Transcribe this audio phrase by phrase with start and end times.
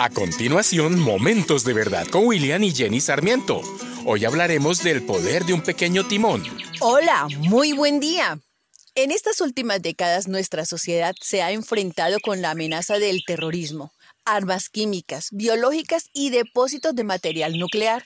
[0.00, 3.62] A continuación, Momentos de Verdad con William y Jenny Sarmiento.
[4.06, 6.44] Hoy hablaremos del poder de un pequeño timón.
[6.78, 8.38] Hola, muy buen día.
[8.94, 13.90] En estas últimas décadas nuestra sociedad se ha enfrentado con la amenaza del terrorismo,
[14.24, 18.04] armas químicas, biológicas y depósitos de material nuclear.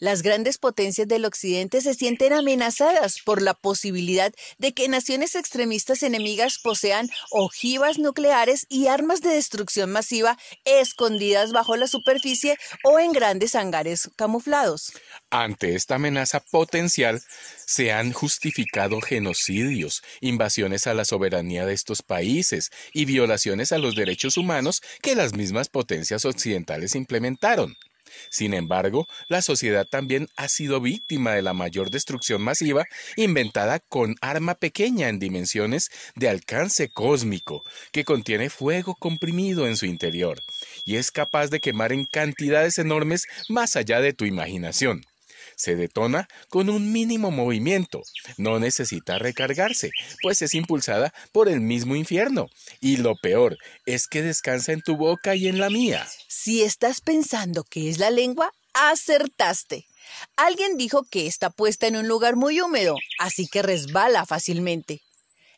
[0.00, 6.04] Las grandes potencias del Occidente se sienten amenazadas por la posibilidad de que naciones extremistas
[6.04, 13.10] enemigas posean ojivas nucleares y armas de destrucción masiva escondidas bajo la superficie o en
[13.10, 14.92] grandes hangares camuflados.
[15.30, 17.20] Ante esta amenaza potencial,
[17.66, 23.96] se han justificado genocidios, invasiones a la soberanía de estos países y violaciones a los
[23.96, 27.76] derechos humanos que las mismas potencias occidentales implementaron.
[28.30, 34.16] Sin embargo, la sociedad también ha sido víctima de la mayor destrucción masiva inventada con
[34.20, 37.62] arma pequeña en dimensiones de alcance cósmico,
[37.92, 40.42] que contiene fuego comprimido en su interior
[40.84, 45.07] y es capaz de quemar en cantidades enormes más allá de tu imaginación
[45.58, 48.02] se detona con un mínimo movimiento.
[48.38, 49.90] No necesita recargarse,
[50.22, 52.48] pues es impulsada por el mismo infierno.
[52.80, 56.06] Y lo peor es que descansa en tu boca y en la mía.
[56.28, 59.86] Si estás pensando que es la lengua, acertaste.
[60.36, 65.02] Alguien dijo que está puesta en un lugar muy húmedo, así que resbala fácilmente.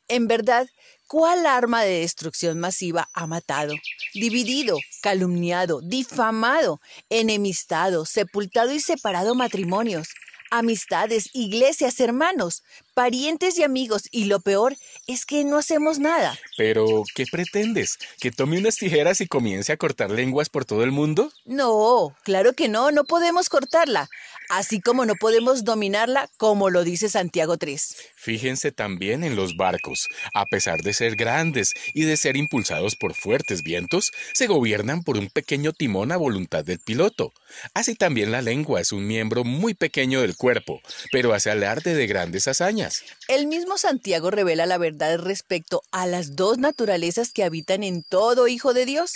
[0.08, 0.66] En verdad,
[1.10, 3.74] ¿cuál arma de destrucción masiva ha matado,
[4.14, 10.10] dividido, calumniado, difamado, enemistado, sepultado y separado matrimonios,
[10.52, 12.62] amistades, iglesias, hermanos,
[13.00, 16.38] parientes y amigos, y lo peor es que no hacemos nada.
[16.58, 16.84] Pero,
[17.14, 17.96] ¿qué pretendes?
[18.20, 21.32] ¿Que tome unas tijeras y comience a cortar lenguas por todo el mundo?
[21.46, 24.10] No, claro que no, no podemos cortarla
[24.50, 27.96] así como no podemos dominarla, como lo dice Santiago 3.
[28.16, 30.08] Fíjense también en los barcos.
[30.34, 35.16] A pesar de ser grandes y de ser impulsados por fuertes vientos, se gobiernan por
[35.16, 37.32] un pequeño timón a voluntad del piloto.
[37.74, 40.80] Así también la lengua es un miembro muy pequeño del cuerpo,
[41.12, 42.89] pero hace alarde de grandes hazañas.
[43.28, 48.48] El mismo Santiago revela la verdad respecto a las dos naturalezas que habitan en todo
[48.48, 49.14] hijo de Dios.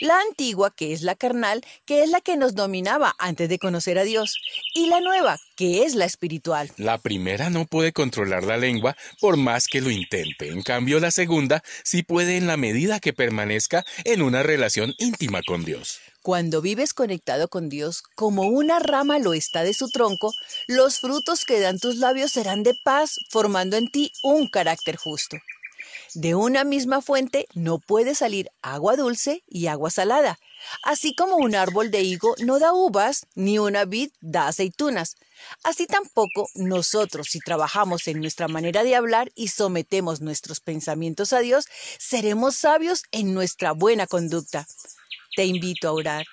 [0.00, 3.98] La antigua, que es la carnal, que es la que nos dominaba antes de conocer
[3.98, 4.38] a Dios,
[4.74, 6.70] y la nueva, que es la espiritual.
[6.76, 10.48] La primera no puede controlar la lengua por más que lo intente.
[10.48, 15.42] En cambio, la segunda sí puede en la medida que permanezca en una relación íntima
[15.46, 16.00] con Dios.
[16.24, 20.32] Cuando vives conectado con Dios, como una rama lo está de su tronco,
[20.66, 25.36] los frutos que dan tus labios serán de paz, formando en ti un carácter justo.
[26.14, 30.38] De una misma fuente no puede salir agua dulce y agua salada,
[30.82, 35.16] así como un árbol de higo no da uvas, ni una vid da aceitunas.
[35.62, 41.40] Así tampoco nosotros, si trabajamos en nuestra manera de hablar y sometemos nuestros pensamientos a
[41.40, 41.66] Dios,
[41.98, 44.66] seremos sabios en nuestra buena conducta.
[45.36, 46.24] Te invito a orar.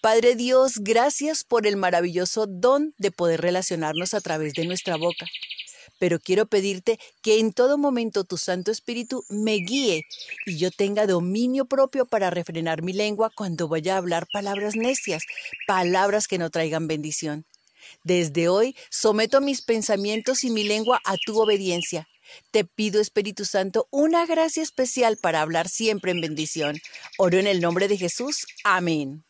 [0.00, 5.26] Padre Dios, gracias por el maravilloso don de poder relacionarnos a través de nuestra boca
[5.98, 10.02] pero quiero pedirte que en todo momento tu Santo Espíritu me guíe
[10.46, 15.22] y yo tenga dominio propio para refrenar mi lengua cuando vaya a hablar palabras necias,
[15.66, 17.46] palabras que no traigan bendición.
[18.02, 22.08] Desde hoy someto mis pensamientos y mi lengua a tu obediencia.
[22.50, 26.80] Te pido, Espíritu Santo, una gracia especial para hablar siempre en bendición.
[27.18, 28.46] Oro en el nombre de Jesús.
[28.64, 29.24] Amén.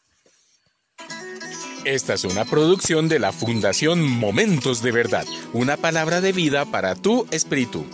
[1.84, 6.94] Esta es una producción de la Fundación Momentos de Verdad, una palabra de vida para
[6.94, 7.84] tu espíritu.